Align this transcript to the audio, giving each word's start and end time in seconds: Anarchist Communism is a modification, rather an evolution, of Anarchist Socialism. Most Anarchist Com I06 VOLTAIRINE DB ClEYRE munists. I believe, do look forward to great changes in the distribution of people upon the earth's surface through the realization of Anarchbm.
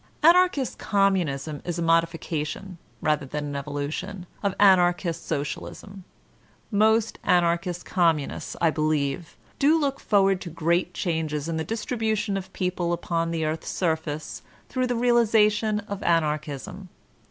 Anarchist 0.23 0.79
Communism 0.79 1.61
is 1.63 1.77
a 1.77 1.83
modification, 1.83 2.79
rather 3.01 3.29
an 3.37 3.55
evolution, 3.55 4.25
of 4.41 4.55
Anarchist 4.59 5.27
Socialism. 5.27 6.05
Most 6.71 7.19
Anarchist 7.23 7.85
Com 7.85 8.17
I06 8.17 8.19
VOLTAIRINE 8.19 8.25
DB 8.25 8.25
ClEYRE 8.25 8.27
munists. 8.27 8.55
I 8.61 8.69
believe, 8.71 9.37
do 9.59 9.79
look 9.79 9.99
forward 9.99 10.41
to 10.41 10.49
great 10.49 10.95
changes 10.95 11.47
in 11.47 11.57
the 11.57 11.63
distribution 11.63 12.35
of 12.35 12.51
people 12.51 12.93
upon 12.93 13.29
the 13.29 13.45
earth's 13.45 13.69
surface 13.69 14.41
through 14.69 14.87
the 14.87 14.95
realization 14.95 15.81
of 15.81 15.99
Anarchbm. 16.01 16.87